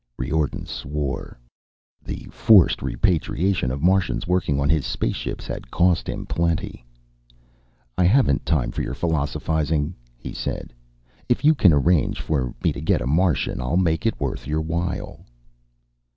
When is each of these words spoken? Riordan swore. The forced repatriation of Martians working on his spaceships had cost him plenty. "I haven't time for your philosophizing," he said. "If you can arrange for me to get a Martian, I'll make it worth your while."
Riordan 0.17 0.65
swore. 0.65 1.37
The 2.03 2.25
forced 2.31 2.81
repatriation 2.81 3.69
of 3.69 3.83
Martians 3.83 4.25
working 4.25 4.59
on 4.59 4.67
his 4.67 4.83
spaceships 4.83 5.45
had 5.45 5.69
cost 5.69 6.09
him 6.09 6.25
plenty. 6.25 6.83
"I 7.99 8.05
haven't 8.05 8.43
time 8.43 8.71
for 8.71 8.81
your 8.81 8.95
philosophizing," 8.95 9.93
he 10.17 10.33
said. 10.33 10.73
"If 11.29 11.45
you 11.45 11.53
can 11.53 11.71
arrange 11.71 12.19
for 12.19 12.55
me 12.63 12.73
to 12.73 12.81
get 12.81 12.99
a 13.01 13.05
Martian, 13.05 13.61
I'll 13.61 13.77
make 13.77 14.07
it 14.07 14.19
worth 14.19 14.47
your 14.47 14.61
while." 14.61 15.23